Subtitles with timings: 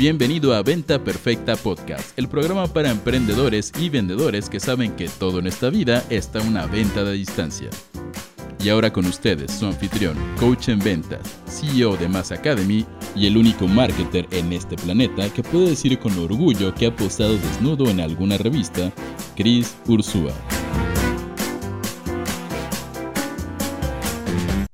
[0.00, 5.40] Bienvenido a Venta Perfecta Podcast, el programa para emprendedores y vendedores que saben que todo
[5.40, 7.68] en esta vida está una venta de distancia.
[8.64, 13.36] Y ahora con ustedes, su anfitrión, coach en ventas, CEO de Mass Academy y el
[13.36, 18.00] único marketer en este planeta que puede decir con orgullo que ha postado desnudo en
[18.00, 18.90] alguna revista,
[19.36, 20.32] Chris Ursúa.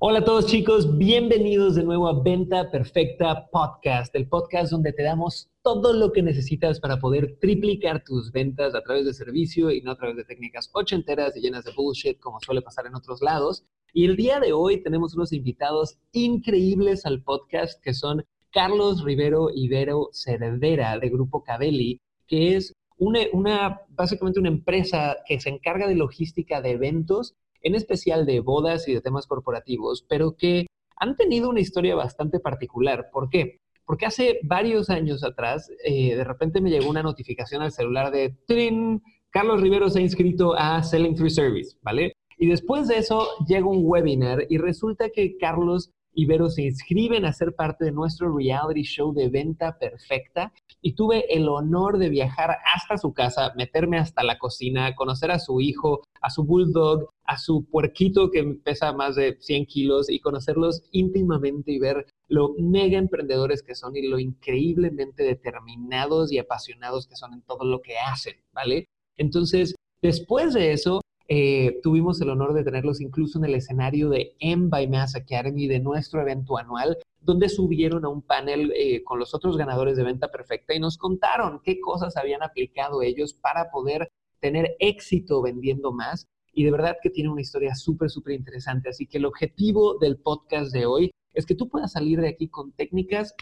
[0.09, 5.03] Hola a todos chicos, bienvenidos de nuevo a Venta Perfecta Podcast, el podcast donde te
[5.03, 9.83] damos todo lo que necesitas para poder triplicar tus ventas a través de servicio y
[9.83, 13.21] no a través de técnicas ochenteras y llenas de bullshit como suele pasar en otros
[13.21, 13.65] lados.
[13.93, 19.49] Y el día de hoy tenemos unos invitados increíbles al podcast que son Carlos Rivero
[19.53, 25.97] Ibero Cervera de Grupo Cabelli, que es una, básicamente una empresa que se encarga de
[25.97, 30.67] logística de eventos en especial de bodas y de temas corporativos, pero que
[30.97, 33.09] han tenido una historia bastante particular.
[33.13, 33.59] ¿Por qué?
[33.85, 38.35] Porque hace varios años atrás, eh, de repente me llegó una notificación al celular de
[38.47, 39.03] ¡Trin!
[39.31, 42.13] Carlos Rivero se ha inscrito a Selling Through Service, ¿vale?
[42.39, 47.33] Y después de eso llega un webinar y resulta que Carlos Ibero se inscriben a
[47.33, 52.57] ser parte de nuestro reality show de venta perfecta y tuve el honor de viajar
[52.75, 57.39] hasta su casa, meterme hasta la cocina, conocer a su hijo, a su bulldog, a
[57.39, 62.99] su puerquito que pesa más de 100 kilos y conocerlos íntimamente y ver lo mega
[62.99, 67.99] emprendedores que son y lo increíblemente determinados y apasionados que son en todo lo que
[67.99, 68.87] hacen, ¿vale?
[69.17, 74.37] Entonces, después de eso, eh, tuvimos el honor de tenerlos incluso en el escenario de
[74.39, 79.19] M by Mass Academy de nuestro evento anual, donde subieron a un panel eh, con
[79.19, 83.71] los otros ganadores de Venta Perfecta y nos contaron qué cosas habían aplicado ellos para
[83.71, 84.09] poder
[84.41, 86.27] tener éxito vendiendo más.
[86.53, 88.89] Y de verdad que tiene una historia súper, súper interesante.
[88.89, 92.49] Así que el objetivo del podcast de hoy es que tú puedas salir de aquí
[92.49, 93.35] con técnicas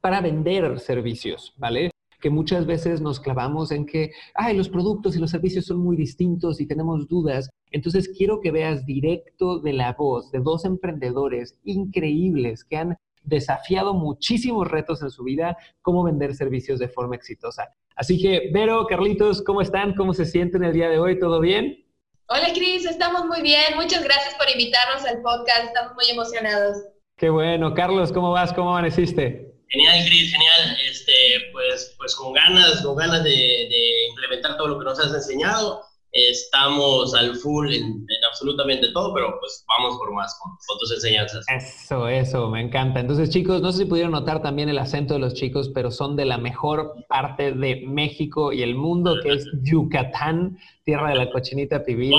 [0.00, 1.90] para vender servicios, ¿vale?
[2.20, 5.96] que muchas veces nos clavamos en que, ay, los productos y los servicios son muy
[5.96, 7.48] distintos y tenemos dudas.
[7.70, 13.94] Entonces quiero que veas directo de la voz de dos emprendedores increíbles que han desafiado
[13.94, 17.74] muchísimos retos en su vida, cómo vender servicios de forma exitosa.
[17.96, 19.94] Así que, Vero, Carlitos, ¿cómo están?
[19.94, 21.18] ¿Cómo se sienten el día de hoy?
[21.18, 21.84] ¿Todo bien?
[22.28, 23.74] Hola, Cris, estamos muy bien.
[23.74, 25.64] Muchas gracias por invitarnos al podcast.
[25.64, 26.76] Estamos muy emocionados.
[27.16, 27.74] Qué bueno.
[27.74, 28.52] Carlos, ¿cómo vas?
[28.52, 29.52] ¿Cómo amaneciste?
[29.68, 30.78] Genial, Cris, genial.
[30.88, 31.12] Este,
[31.52, 35.82] pues, pues con ganas, con ganas de, de, implementar todo lo que nos has enseñado.
[36.12, 41.44] Estamos al full en, absolutamente todo, pero pues vamos por más con, con, tus enseñanzas.
[41.48, 43.00] Eso, eso, me encanta.
[43.00, 46.16] Entonces, chicos, no sé si pudieron notar también el acento de los chicos, pero son
[46.16, 51.30] de la mejor parte de México y el mundo, que es Yucatán, tierra de la
[51.30, 52.14] cochinita pibil.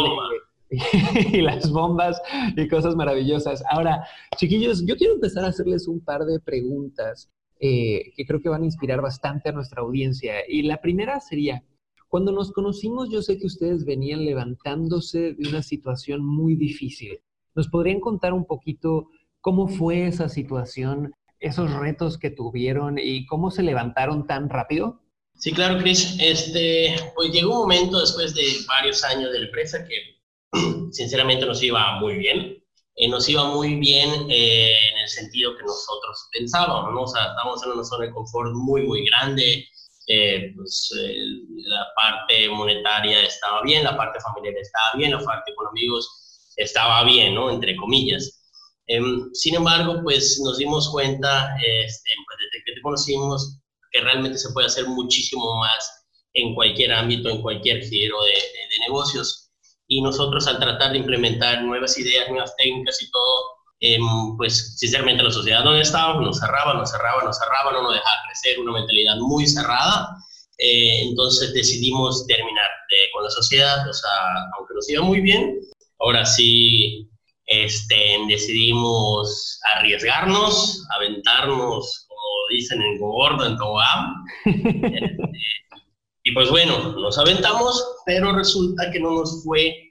[1.33, 2.21] y las bombas
[2.55, 3.63] y cosas maravillosas.
[3.69, 4.05] Ahora,
[4.37, 7.29] chiquillos, yo quiero empezar a hacerles un par de preguntas
[7.59, 10.35] eh, que creo que van a inspirar bastante a nuestra audiencia.
[10.47, 11.63] Y la primera sería,
[12.09, 17.21] cuando nos conocimos, yo sé que ustedes venían levantándose de una situación muy difícil.
[17.53, 19.09] ¿Nos podrían contar un poquito
[19.41, 25.01] cómo fue esa situación, esos retos que tuvieron y cómo se levantaron tan rápido?
[25.35, 26.17] Sí, claro, Chris.
[26.19, 30.19] Este, pues llegó un momento después de varios años de empresa que
[30.91, 32.61] sinceramente nos iba muy bien.
[32.95, 37.03] Eh, nos iba muy bien eh, en el sentido que nosotros pensábamos, ¿no?
[37.03, 39.65] O sea, estábamos en una zona de confort muy, muy grande,
[40.09, 40.91] eh, pues
[41.65, 47.03] la parte monetaria estaba bien, la parte familiar estaba bien, la parte con amigos estaba
[47.03, 47.51] bien, ¿no?
[47.51, 48.41] Entre comillas.
[48.87, 53.59] Em, sin embargo, pues nos dimos cuenta, este, pues desde que te conocimos,
[53.91, 58.35] que realmente se puede hacer muchísimo más en cualquier ámbito, en cualquier giro de, de,
[58.35, 59.51] de negocios
[59.87, 63.97] y nosotros al tratar de implementar nuevas ideas, nuevas técnicas y todo, eh,
[64.37, 68.23] pues sinceramente la sociedad donde estábamos nos cerraba, nos cerraba, nos cerraba, no nos dejaba
[68.27, 70.17] crecer, una mentalidad muy cerrada.
[70.57, 74.11] Eh, entonces decidimos terminar de, con la sociedad, o sea,
[74.57, 75.59] aunque nos iba muy bien,
[75.99, 77.09] ahora sí
[77.45, 84.13] este, decidimos arriesgarnos, aventarnos, como dicen en gordo, en tobogán.
[84.45, 85.31] este,
[86.23, 89.88] y pues bueno, nos aventamos, pero resulta que no nos fue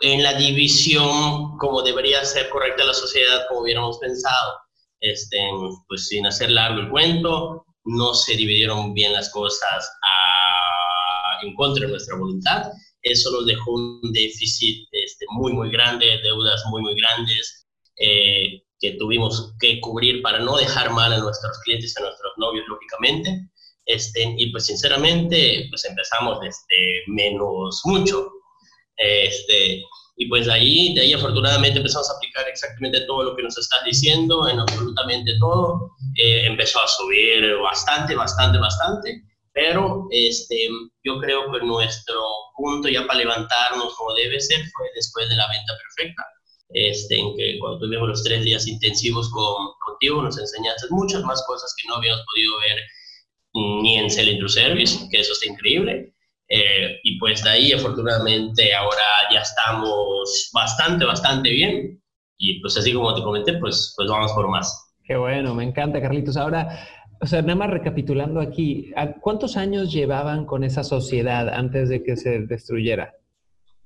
[0.00, 4.54] en la división como debería ser correcta la sociedad, como hubiéramos pensado.
[5.00, 5.38] Este,
[5.86, 11.84] pues sin hacer largo el cuento, no se dividieron bien las cosas a, en contra
[11.84, 12.70] de nuestra voluntad.
[13.02, 17.66] Eso nos dejó un déficit este, muy, muy grande, deudas muy, muy grandes,
[17.98, 22.64] eh, que tuvimos que cubrir para no dejar mal a nuestros clientes, a nuestros novios,
[22.66, 23.50] lógicamente.
[23.86, 28.30] Este, y pues sinceramente, pues empezamos desde menos mucho.
[28.96, 29.82] Este,
[30.16, 33.58] Y pues de ahí, de ahí afortunadamente empezamos a aplicar exactamente todo lo que nos
[33.58, 35.90] estás diciendo, en absolutamente todo.
[36.16, 39.22] Eh, empezó a subir bastante, bastante, bastante.
[39.52, 40.68] Pero este,
[41.04, 42.20] yo creo que nuestro
[42.56, 46.24] punto ya para levantarnos como debe ser fue después de la venta perfecta.
[46.70, 51.44] Este, en que cuando tuvimos los tres días intensivos con, contigo nos enseñaste muchas más
[51.46, 52.80] cosas que no habíamos podido ver
[53.82, 56.13] ni en Sell Into Service, que eso está increíble.
[56.48, 62.02] Eh, y pues de ahí, afortunadamente, ahora ya estamos bastante, bastante bien.
[62.36, 64.92] Y pues así como te comenté, pues, pues vamos por más.
[65.04, 66.36] Qué bueno, me encanta, Carlitos.
[66.36, 66.86] Ahora,
[67.20, 72.16] o sea, nada más recapitulando aquí, ¿cuántos años llevaban con esa sociedad antes de que
[72.16, 73.14] se destruyera?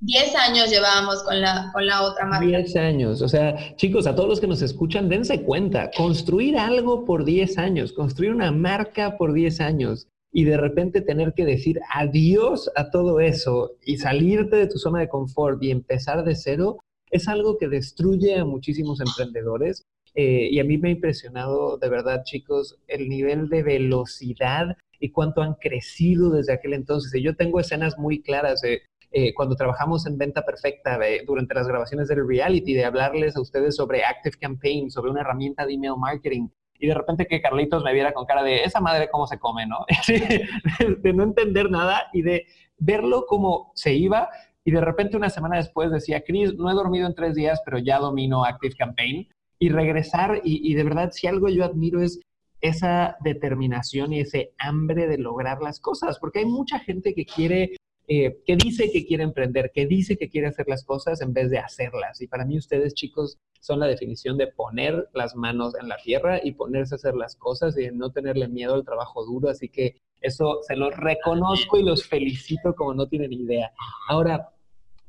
[0.00, 2.46] Diez años llevábamos con la, con la otra marca.
[2.46, 3.20] Diez años.
[3.20, 7.58] O sea, chicos, a todos los que nos escuchan, dense cuenta, construir algo por diez
[7.58, 12.90] años, construir una marca por diez años y de repente tener que decir adiós a
[12.90, 16.78] todo eso y salirte de tu zona de confort y empezar de cero,
[17.10, 19.82] es algo que destruye a muchísimos emprendedores.
[20.14, 25.10] Eh, y a mí me ha impresionado, de verdad, chicos, el nivel de velocidad y
[25.10, 27.14] cuánto han crecido desde aquel entonces.
[27.14, 32.08] Y yo tengo escenas muy claras eh, cuando trabajamos en Venta Perfecta durante las grabaciones
[32.08, 36.48] del reality, de hablarles a ustedes sobre Active Campaign, sobre una herramienta de email marketing,
[36.78, 39.66] y de repente que Carlitos me viera con cara de esa madre cómo se come,
[39.66, 39.84] ¿no?
[40.98, 42.46] de no entender nada y de
[42.78, 44.28] verlo como se iba
[44.64, 47.78] y de repente una semana después decía, Chris, no he dormido en tres días, pero
[47.78, 49.28] ya domino Active Campaign
[49.58, 52.20] y regresar y, y de verdad si algo yo admiro es
[52.60, 57.76] esa determinación y ese hambre de lograr las cosas, porque hay mucha gente que quiere
[58.10, 61.50] eh, que dice que quiere emprender, que dice que quiere hacer las cosas en vez
[61.50, 62.22] de hacerlas.
[62.22, 66.40] Y para mí ustedes, chicos, son la definición de poner las manos en la tierra
[66.42, 69.50] y ponerse a hacer las cosas y de no tenerle miedo al trabajo duro.
[69.50, 73.72] Así que eso se los reconozco y los felicito como no tienen idea.
[74.08, 74.54] Ahora,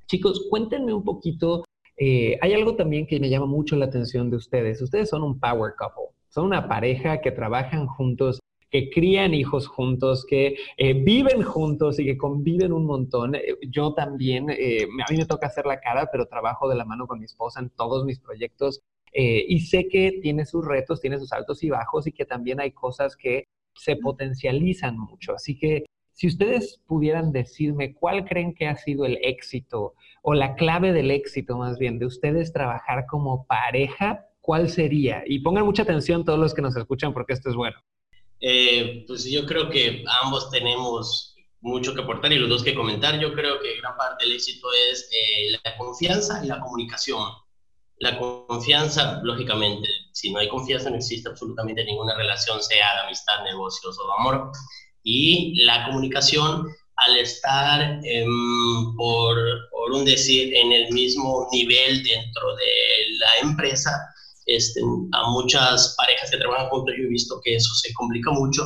[0.07, 1.63] chicos, cuéntenme un poquito.
[1.95, 4.81] Eh, hay algo también que me llama mucho la atención de ustedes.
[4.81, 6.13] Ustedes son un power couple.
[6.27, 12.05] Son una pareja que trabajan juntos que crían hijos juntos, que eh, viven juntos y
[12.05, 13.35] que conviven un montón.
[13.35, 16.85] Eh, yo también, eh, a mí me toca hacer la cara, pero trabajo de la
[16.85, 18.81] mano con mi esposa en todos mis proyectos
[19.11, 22.71] y sé que tiene sus retos, tiene sus altos y bajos y que también hay
[22.71, 25.33] cosas que se potencializan mucho.
[25.33, 30.53] Así que si ustedes pudieran decirme cuál creen que ha sido el éxito o la
[30.53, 35.23] clave del éxito más bien de ustedes trabajar como pareja, ¿cuál sería?
[35.25, 37.77] Y pongan mucha atención todos los que nos escuchan porque esto es bueno.
[38.41, 43.19] Eh, pues yo creo que ambos tenemos mucho que aportar y los dos que comentar.
[43.19, 47.23] Yo creo que gran parte del éxito es eh, la confianza y la comunicación.
[47.97, 53.43] La confianza, lógicamente, si no hay confianza no existe absolutamente ninguna relación, sea de amistad,
[53.43, 54.51] negocios o de amor.
[55.03, 56.65] Y la comunicación,
[56.95, 57.99] al estar,
[58.97, 59.37] por,
[59.69, 63.91] por un decir, en el mismo nivel dentro de la empresa,
[64.55, 64.81] este,
[65.11, 68.63] a muchas parejas que trabajan juntos yo he visto que eso se complica mucho,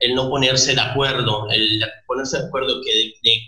[0.00, 3.40] el no ponerse de acuerdo, el ponerse de acuerdo que de,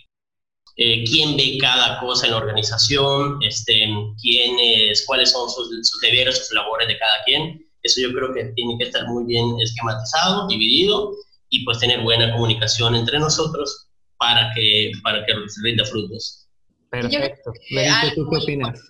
[0.76, 3.86] eh, quién ve cada cosa en la organización, este,
[4.20, 7.66] quién es, cuáles son sus, sus, deberes, sus labores de cada quien.
[7.82, 11.12] Eso yo creo que tiene que estar muy bien esquematizado, dividido
[11.50, 16.48] y pues tener buena comunicación entre nosotros para que, para que rinda frutos.
[16.90, 17.52] Perfecto.
[18.14, 18.80] ¿tú qué opinas?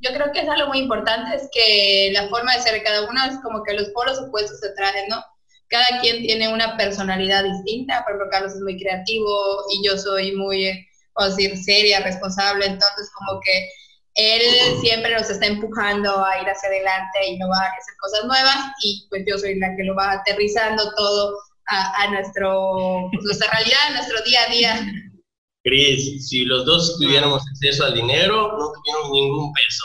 [0.00, 3.08] Yo creo que es algo muy importante, es que la forma de ser de cada
[3.08, 5.22] uno es como que los polos opuestos se traen, ¿no?
[5.68, 10.34] Cada quien tiene una personalidad distinta, por ejemplo, Carlos es muy creativo y yo soy
[10.36, 13.68] muy, vamos a decir, seria, responsable, entonces como que
[14.14, 14.42] él
[14.80, 19.06] siempre nos está empujando a ir hacia adelante, a innovar, a hacer cosas nuevas y
[19.10, 23.78] pues yo soy la que lo va aterrizando todo a, a nuestro, pues, nuestra realidad,
[23.88, 24.92] a nuestro día a día.
[25.64, 29.84] Cris, si los dos tuviéramos acceso al dinero, no tuviéramos ningún peso.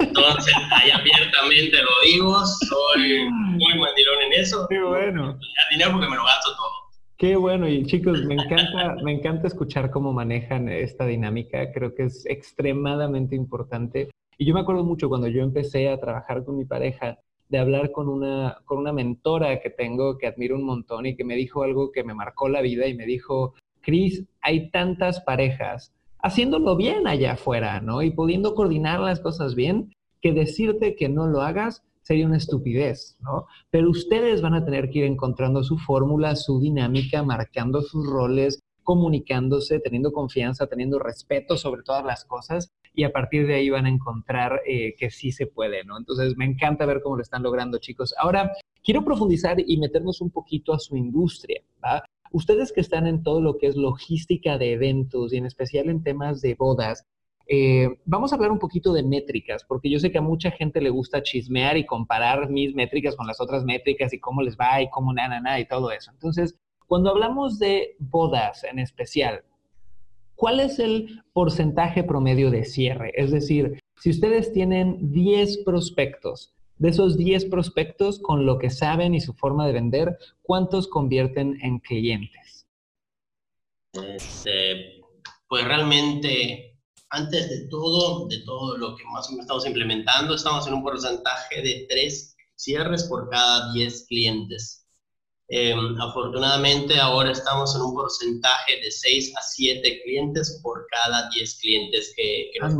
[0.00, 4.66] Entonces, ahí abiertamente lo digo, soy muy mandilón en eso.
[4.68, 5.30] Qué bueno.
[5.30, 6.78] Al dinero porque me lo gasto todo.
[7.16, 12.04] Qué bueno, y chicos, me encanta, me encanta escuchar cómo manejan esta dinámica, creo que
[12.04, 14.08] es extremadamente importante.
[14.38, 17.18] Y yo me acuerdo mucho cuando yo empecé a trabajar con mi pareja,
[17.48, 21.24] de hablar con una, con una mentora que tengo, que admiro un montón y que
[21.24, 23.54] me dijo algo que me marcó la vida y me dijo,
[23.88, 28.02] Cris, hay tantas parejas haciéndolo bien allá afuera, ¿no?
[28.02, 33.16] Y pudiendo coordinar las cosas bien, que decirte que no lo hagas sería una estupidez,
[33.22, 33.46] ¿no?
[33.70, 38.60] Pero ustedes van a tener que ir encontrando su fórmula, su dinámica, marcando sus roles,
[38.82, 43.86] comunicándose, teniendo confianza, teniendo respeto sobre todas las cosas y a partir de ahí van
[43.86, 45.96] a encontrar eh, que sí se puede, ¿no?
[45.96, 48.14] Entonces me encanta ver cómo lo están logrando, chicos.
[48.18, 48.52] Ahora,
[48.84, 52.04] quiero profundizar y meternos un poquito a su industria, ¿va?
[52.32, 56.02] Ustedes que están en todo lo que es logística de eventos y en especial en
[56.02, 57.06] temas de bodas,
[57.50, 60.82] eh, vamos a hablar un poquito de métricas, porque yo sé que a mucha gente
[60.82, 64.82] le gusta chismear y comparar mis métricas con las otras métricas y cómo les va
[64.82, 66.10] y cómo na, na, na y todo eso.
[66.10, 69.44] Entonces, cuando hablamos de bodas en especial,
[70.34, 73.12] ¿cuál es el porcentaje promedio de cierre?
[73.14, 79.14] Es decir, si ustedes tienen 10 prospectos, de esos 10 prospectos, con lo que saben
[79.14, 82.66] y su forma de vender, ¿cuántos convierten en clientes?
[83.92, 85.00] Este,
[85.48, 86.78] pues realmente,
[87.10, 90.82] antes de todo, de todo lo que más o menos estamos implementando, estamos en un
[90.82, 94.84] porcentaje de 3 cierres por cada 10 clientes.
[95.50, 101.58] Em, afortunadamente ahora estamos en un porcentaje de 6 a 7 clientes por cada 10
[101.60, 102.74] clientes que, que nos,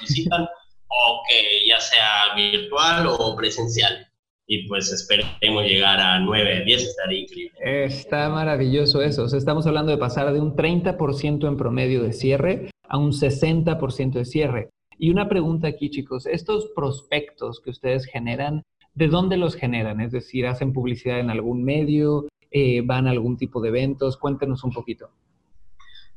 [0.00, 0.48] visitan
[0.90, 4.06] o que ya sea virtual o presencial.
[4.46, 7.84] Y pues esperemos llegar a 9, 10, estaría increíble.
[7.84, 9.22] Está maravilloso eso.
[9.22, 13.12] O sea, estamos hablando de pasar de un 30% en promedio de cierre a un
[13.12, 14.70] 60% de cierre.
[14.98, 20.00] Y una pregunta aquí, chicos, estos prospectos que ustedes generan, ¿de dónde los generan?
[20.00, 22.26] Es decir, ¿hacen publicidad en algún medio?
[22.50, 24.16] Eh, ¿Van a algún tipo de eventos?
[24.16, 25.10] Cuéntenos un poquito.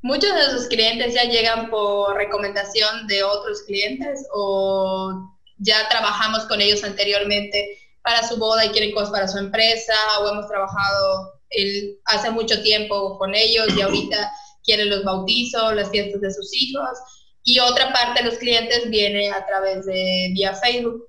[0.03, 6.59] Muchos de sus clientes ya llegan por recomendación de otros clientes o ya trabajamos con
[6.59, 11.97] ellos anteriormente para su boda y quieren cosas para su empresa o hemos trabajado el,
[12.03, 14.29] hace mucho tiempo con ellos y ahorita
[14.65, 16.99] quieren los bautizos, las fiestas de sus hijos
[17.43, 21.07] y otra parte de los clientes viene a través de vía Facebook.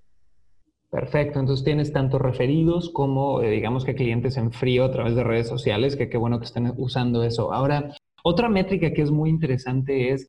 [0.93, 5.25] Perfecto, entonces tienes tanto referidos como eh, digamos que clientes en frío a través de
[5.25, 7.53] redes sociales, que qué bueno que estén usando eso.
[7.53, 7.93] Ahora,
[8.25, 10.28] otra métrica que es muy interesante es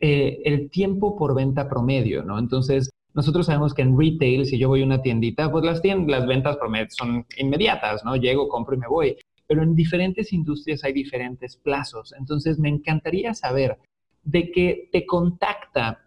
[0.00, 2.38] eh, el tiempo por venta promedio, ¿no?
[2.38, 6.56] Entonces, nosotros sabemos que en retail, si yo voy a una tiendita, pues las, ventas
[6.56, 8.16] promedio son inmediatas, ¿no?
[8.16, 9.16] Llego, compro y me voy.
[9.46, 12.14] Pero en diferentes industrias hay diferentes plazos.
[12.18, 13.78] Entonces, me encantaría saber
[14.22, 16.00] de que te contacta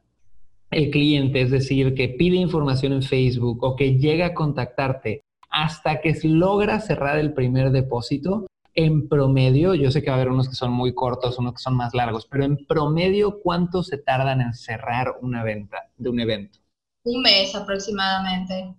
[0.72, 6.01] el cliente, es decir, que pide información en Facebook o que llega a contactarte hasta
[6.01, 10.50] que logra cerrar el primer depósito, en promedio, yo sé que va a haber unos
[10.50, 14.41] que son muy cortos, unos que son más largos, pero en promedio, ¿cuánto se tardan
[14.41, 16.60] en cerrar una venta de un evento?
[17.03, 18.75] Un mes aproximadamente.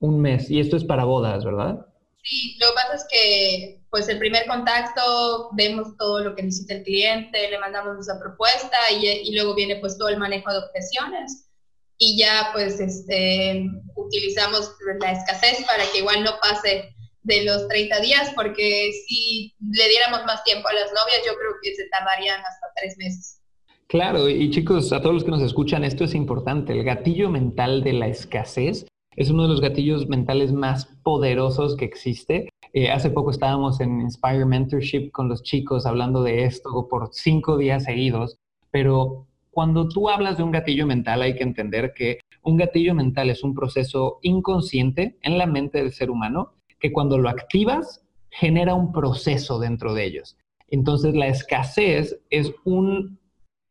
[0.00, 0.50] Un mes.
[0.50, 1.86] Y esto es para bodas, ¿verdad?
[2.22, 6.74] Sí, lo que pasa es que, pues, el primer contacto, vemos todo lo que necesita
[6.74, 10.58] el cliente, le mandamos nuestra propuesta y, y luego viene, pues, todo el manejo de
[10.58, 11.48] objeciones.
[11.96, 16.94] Y ya, pues, este, utilizamos la escasez para que igual no pase
[17.28, 21.52] de los 30 días, porque si le diéramos más tiempo a las novias, yo creo
[21.62, 23.40] que se tardarían hasta tres meses.
[23.86, 26.72] Claro, y chicos, a todos los que nos escuchan, esto es importante.
[26.72, 31.84] El gatillo mental de la escasez es uno de los gatillos mentales más poderosos que
[31.84, 32.48] existe.
[32.72, 37.56] Eh, hace poco estábamos en Inspire Mentorship con los chicos hablando de esto por cinco
[37.58, 38.36] días seguidos,
[38.70, 43.30] pero cuando tú hablas de un gatillo mental hay que entender que un gatillo mental
[43.30, 48.74] es un proceso inconsciente en la mente del ser humano que cuando lo activas genera
[48.74, 50.36] un proceso dentro de ellos.
[50.68, 53.18] Entonces la escasez es un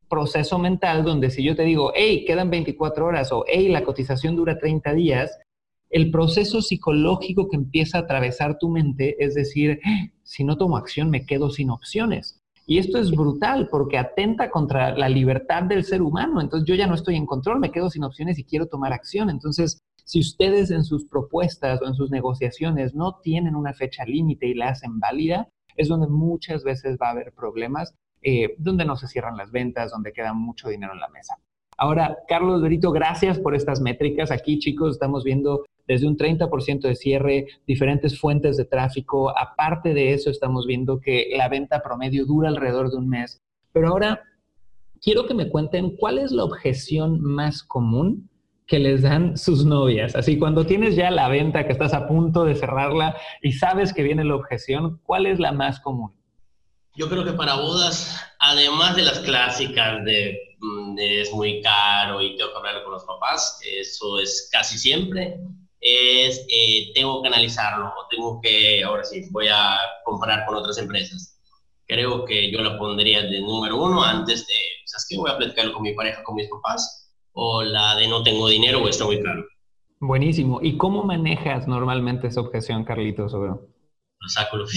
[0.10, 4.36] proceso mental donde si yo te digo, hey, quedan 24 horas o hey, la cotización
[4.36, 5.38] dura 30 días,
[5.90, 9.80] el proceso psicológico que empieza a atravesar tu mente es decir,
[10.24, 12.42] si no tomo acción me quedo sin opciones.
[12.70, 16.42] Y esto es brutal porque atenta contra la libertad del ser humano.
[16.42, 19.30] Entonces yo ya no estoy en control, me quedo sin opciones y quiero tomar acción.
[19.30, 24.48] Entonces si ustedes en sus propuestas o en sus negociaciones no tienen una fecha límite
[24.48, 28.96] y la hacen válida, es donde muchas veces va a haber problemas, eh, donde no
[28.96, 31.36] se cierran las ventas, donde queda mucho dinero en la mesa.
[31.78, 34.32] Ahora, Carlos Berito, gracias por estas métricas.
[34.32, 39.38] Aquí, chicos, estamos viendo desde un 30% de cierre, diferentes fuentes de tráfico.
[39.38, 43.42] Aparte de eso, estamos viendo que la venta promedio dura alrededor de un mes.
[43.74, 44.22] Pero ahora,
[45.02, 48.30] quiero que me cuenten cuál es la objeción más común
[48.68, 50.16] que les dan sus novias.
[50.16, 54.04] Así, cuando tienes ya la venta, que estás a punto de cerrarla y sabes que
[54.04, 56.14] viene la objeción, ¿cuál es la más común?
[56.96, 62.36] Yo creo que para bodas, además de las clásicas de, mm, es muy caro y
[62.36, 65.40] tengo que hablar con los papás, eso es casi siempre,
[65.80, 70.78] es eh, tengo que analizarlo o tengo que, ahora sí, voy a comparar con otras
[70.78, 71.40] empresas.
[71.86, 74.54] Creo que yo la pondría de número uno antes de,
[74.86, 75.18] ¿sabes qué?
[75.18, 77.07] Voy a platicarlo con mi pareja, con mis papás
[77.40, 79.46] o la de no tengo dinero o está muy caro.
[80.00, 80.60] Buenísimo.
[80.62, 83.32] ¿Y cómo manejas normalmente esa objeción, Carlitos?
[83.34, 83.70] Lo
[84.28, 84.72] saco lo es,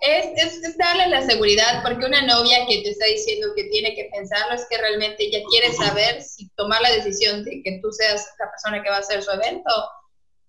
[0.00, 4.54] es, darle la seguridad, porque una novia que te está diciendo que tiene que pensarlo
[4.54, 8.50] es que realmente ella quiere saber si tomar la decisión de que tú seas la
[8.50, 9.70] persona que va a hacer su evento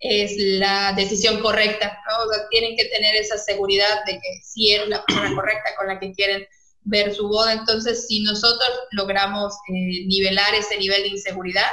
[0.00, 1.98] es la decisión correcta.
[2.08, 2.24] ¿no?
[2.24, 5.88] O sea, tienen que tener esa seguridad de que si eres la persona correcta con
[5.88, 6.46] la que quieren
[6.86, 7.52] ver su boda.
[7.52, 11.70] Entonces, si nosotros logramos eh, nivelar ese nivel de inseguridad,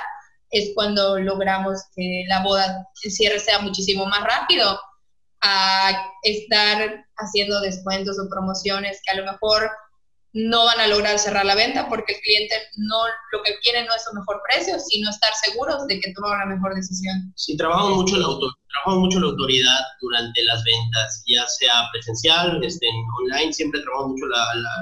[0.50, 4.80] es cuando logramos que la boda, el cierre sea muchísimo más rápido
[5.42, 9.70] a estar haciendo descuentos o promociones que a lo mejor
[10.34, 12.98] no van a lograr cerrar la venta porque el cliente no
[13.32, 16.48] lo que quiere no es un mejor precio, sino estar seguros de que toma la
[16.48, 17.32] mejor decisión.
[17.36, 18.26] Sí, trabajamos mucho la,
[19.28, 22.88] autoridad durante las ventas, ya sea presencial, este,
[23.20, 24.74] online, siempre trabajamos mucho la, la,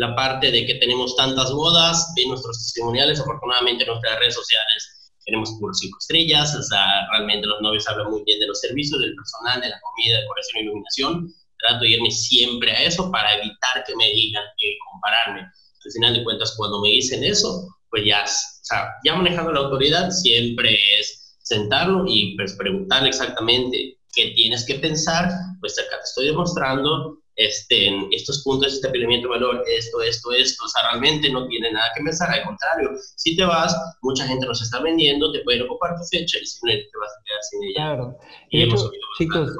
[0.00, 5.12] la parte de que tenemos tantas bodas, ven nuestros testimoniales, afortunadamente en nuestras redes sociales
[5.26, 8.98] tenemos por cinco estrellas, o sea, realmente los novios hablan muy bien de los servicios,
[8.98, 13.34] del personal, de la comida, decoración e iluminación, trato de irme siempre a eso para
[13.34, 15.42] evitar que me digan que compararme.
[15.42, 19.60] Al final de cuentas, cuando me dicen eso, pues ya, o sea, ya manejando la
[19.60, 25.30] autoridad, siempre es sentarlo y pues preguntarle exactamente qué tienes que pensar,
[25.60, 30.30] pues acá te estoy demostrando este, en estos puntos, este apelamiento de valor, esto, esto,
[30.32, 34.26] esto, o sea, realmente no tiene nada que pensar, al contrario, si te vas, mucha
[34.26, 37.22] gente nos está vendiendo, te pueden ocupar tu fecha y si no te vas a
[37.24, 37.74] quedar sin ella.
[37.74, 38.18] Claro.
[38.50, 39.50] Y, hecho, chicos,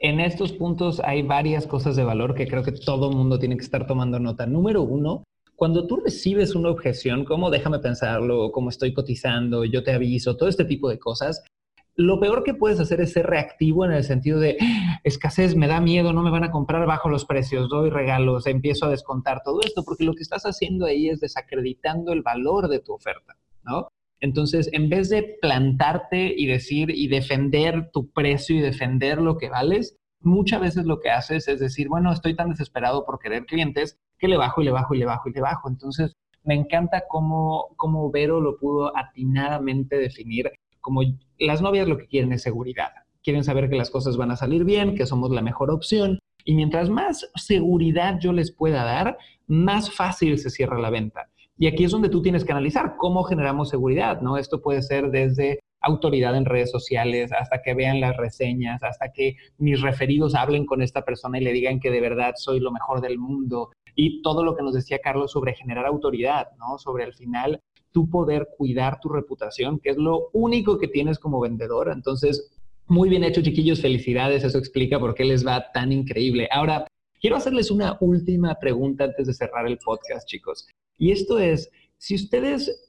[0.00, 3.64] en estos puntos hay varias cosas de valor que creo que todo mundo tiene que
[3.64, 4.46] estar tomando nota.
[4.46, 5.24] Número uno,
[5.56, 10.48] cuando tú recibes una objeción, como déjame pensarlo, como estoy cotizando, yo te aviso, todo
[10.48, 11.44] este tipo de cosas,
[11.96, 14.58] lo peor que puedes hacer es ser reactivo en el sentido de
[15.04, 18.86] escasez, me da miedo, no me van a comprar bajo los precios, doy regalos, empiezo
[18.86, 22.80] a descontar todo esto, porque lo que estás haciendo ahí es desacreditando el valor de
[22.80, 23.88] tu oferta, ¿no?
[24.20, 29.48] Entonces, en vez de plantarte y decir y defender tu precio y defender lo que
[29.48, 33.98] vales, muchas veces lo que haces es decir, bueno, estoy tan desesperado por querer clientes
[34.18, 35.68] que le bajo y le bajo y le bajo y le bajo.
[35.68, 36.12] Entonces,
[36.44, 40.50] me encanta cómo, cómo Vero lo pudo atinadamente definir
[40.86, 41.02] como
[41.40, 42.92] las novias lo que quieren es seguridad.
[43.24, 46.20] Quieren saber que las cosas van a salir bien, que somos la mejor opción.
[46.44, 51.28] Y mientras más seguridad yo les pueda dar, más fácil se cierra la venta.
[51.58, 54.38] Y aquí es donde tú tienes que analizar cómo generamos seguridad, ¿no?
[54.38, 59.34] Esto puede ser desde autoridad en redes sociales, hasta que vean las reseñas, hasta que
[59.58, 63.00] mis referidos hablen con esta persona y le digan que de verdad soy lo mejor
[63.00, 63.72] del mundo.
[63.96, 66.78] Y todo lo que nos decía Carlos sobre generar autoridad, ¿no?
[66.78, 67.60] Sobre al final
[67.96, 71.90] tú poder cuidar tu reputación, que es lo único que tienes como vendedor.
[71.90, 72.52] Entonces,
[72.88, 74.44] muy bien hecho, chiquillos, felicidades.
[74.44, 76.46] Eso explica por qué les va tan increíble.
[76.52, 76.86] Ahora,
[77.18, 80.68] quiero hacerles una última pregunta antes de cerrar el podcast, chicos.
[80.98, 82.86] Y esto es, si ustedes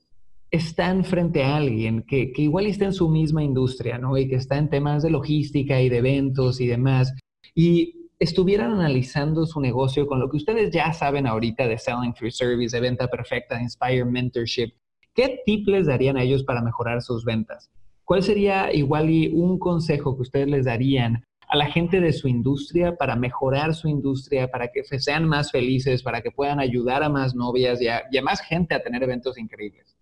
[0.52, 4.18] están frente a alguien que, igual está en su misma industria, ¿no?
[4.18, 7.14] Y que está en temas de logística y de eventos y demás,
[7.56, 12.32] y estuvieran analizando su negocio con lo que ustedes ya saben ahorita de Selling Through
[12.32, 14.74] Service, de venta perfecta, Inspire Mentorship,
[15.18, 17.72] ¿qué tip les darían a ellos para mejorar sus ventas?
[18.06, 22.28] ¿Cuál sería igual y un consejo que ustedes les darían a la gente de su
[22.28, 27.10] industria para mejorar su industria, para que sean más felices, para que puedan ayudar a
[27.10, 29.98] más novias y a, más gente a tener eventos increíbles?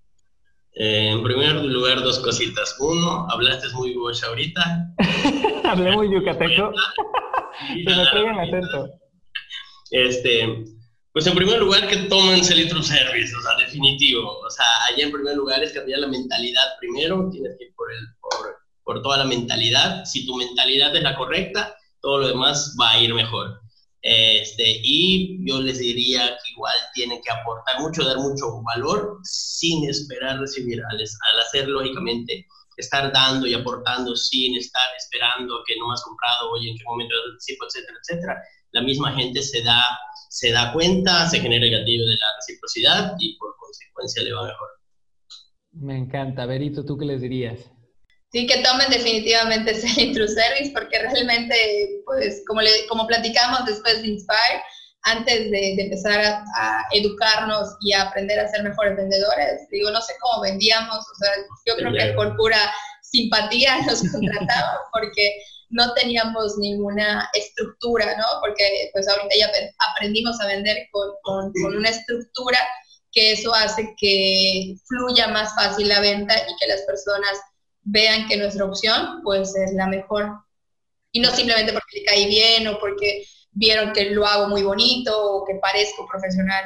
[0.74, 2.76] Eh, en primer lugar, dos cositas.
[2.80, 4.94] Uno, hablaste muy bosch ahorita.
[5.64, 6.74] Hablé muy yucateco.
[7.70, 8.90] Se me pega el acento.
[9.92, 10.66] Este,
[11.16, 14.38] pues en primer lugar que tomen Celitro Service, o sea, definitivo.
[14.38, 17.90] O sea, allá en primer lugar es cambiar la mentalidad primero, tienes que ir por
[17.90, 20.04] el, por, por toda la mentalidad.
[20.04, 23.62] Si tu mentalidad es la correcta, todo lo demás va a ir mejor.
[24.02, 29.90] Este, y yo les diría que igual tienen que aportar mucho, dar mucho valor sin
[29.90, 30.82] esperar recibir.
[30.92, 36.52] Al, al hacer, lógicamente, estar dando y aportando sin estar esperando que no has comprado,
[36.52, 38.44] oye, en qué momento etcétera, etcétera.
[38.76, 39.82] La misma gente se da,
[40.30, 44.44] se da cuenta, se genera el gatillo de la reciprocidad y por consecuencia le va
[44.44, 44.68] mejor.
[45.72, 46.46] Me encanta.
[46.46, 47.60] Berito, ¿tú qué les dirías?
[48.36, 51.56] sí que tomen definitivamente ese True Service porque realmente,
[52.06, 54.62] pues, como, le, como platicamos después de Inspire,
[55.04, 60.14] antes de, empezar a, educarnos y a aprender a ser mejores vendedores, digo, no sé
[60.20, 61.30] cómo vendíamos, o sea,
[61.66, 62.60] yo creo que por pura
[63.04, 65.38] simpatía nos contrataban porque
[65.76, 68.24] no teníamos ninguna estructura, ¿no?
[68.42, 69.52] Porque pues ahorita ya
[69.92, 72.60] aprendimos a vender con, con, con una estructura
[73.12, 77.32] que eso hace que fluya más fácil la venta y que las personas
[77.84, 80.32] vean que nuestra opción pues es la mejor.
[81.12, 85.12] Y no simplemente porque le caí bien o porque vieron que lo hago muy bonito
[85.14, 86.64] o que parezco profesional.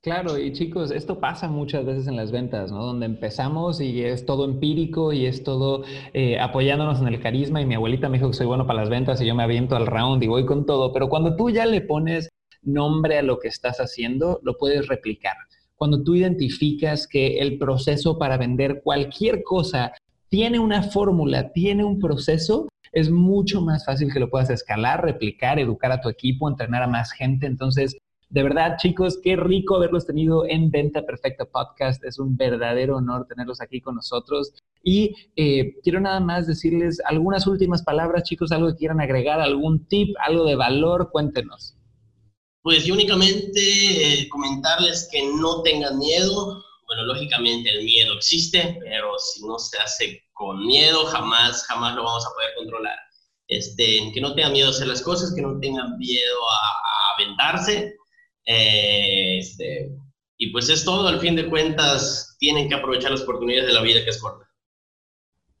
[0.00, 2.86] Claro, y chicos, esto pasa muchas veces en las ventas, ¿no?
[2.86, 5.82] Donde empezamos y es todo empírico y es todo
[6.14, 8.90] eh, apoyándonos en el carisma y mi abuelita me dijo que soy bueno para las
[8.90, 11.66] ventas y yo me aviento al round y voy con todo, pero cuando tú ya
[11.66, 12.28] le pones
[12.62, 15.34] nombre a lo que estás haciendo, lo puedes replicar.
[15.74, 19.92] Cuando tú identificas que el proceso para vender cualquier cosa
[20.28, 25.58] tiene una fórmula, tiene un proceso, es mucho más fácil que lo puedas escalar, replicar,
[25.58, 27.46] educar a tu equipo, entrenar a más gente.
[27.46, 27.96] Entonces,
[28.30, 32.04] De verdad, chicos, qué rico haberlos tenido en Venta Perfecta Podcast.
[32.04, 34.52] Es un verdadero honor tenerlos aquí con nosotros.
[34.82, 39.88] Y eh, quiero nada más decirles algunas últimas palabras, chicos, algo que quieran agregar, algún
[39.88, 41.74] tip, algo de valor, cuéntenos.
[42.62, 46.62] Pues yo únicamente eh, comentarles que no tengan miedo.
[46.86, 52.04] Bueno, lógicamente el miedo existe, pero si no se hace con miedo, jamás, jamás lo
[52.04, 52.96] vamos a poder controlar.
[53.46, 57.96] Este, que no tengan miedo a hacer las cosas, que no tengan miedo a, aventarse.
[58.50, 59.90] Este,
[60.38, 63.82] y pues es todo, al fin de cuentas, tienen que aprovechar las oportunidades de la
[63.82, 64.48] vida que es corta.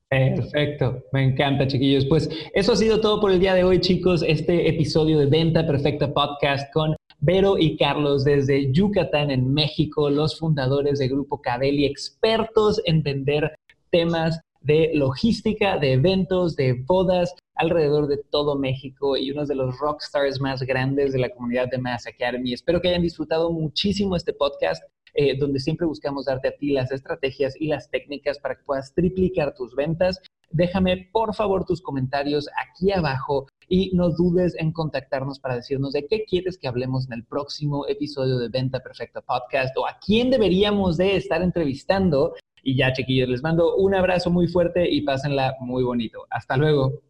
[0.08, 2.06] Perfecto, me encanta, chiquillos.
[2.06, 4.24] Pues eso ha sido todo por el día de hoy, chicos.
[4.26, 10.38] Este episodio de Venta Perfecta Podcast con Vero y Carlos desde Yucatán, en México, los
[10.38, 13.54] fundadores de Grupo Cadeli, expertos en vender
[13.90, 19.78] temas de logística, de eventos, de bodas alrededor de todo México y uno de los
[19.78, 22.52] rockstars más grandes de la comunidad de Mass Academy.
[22.52, 24.82] Espero que hayan disfrutado muchísimo este podcast.
[25.14, 28.94] Eh, donde siempre buscamos darte a ti las estrategias y las técnicas para que puedas
[28.94, 30.20] triplicar tus ventas.
[30.50, 36.06] Déjame por favor tus comentarios aquí abajo y no dudes en contactarnos para decirnos de
[36.06, 40.30] qué quieres que hablemos en el próximo episodio de Venta Perfecta Podcast o a quién
[40.30, 42.34] deberíamos de estar entrevistando.
[42.62, 46.26] Y ya, chiquillos, les mando un abrazo muy fuerte y pásenla muy bonito.
[46.30, 47.07] Hasta luego.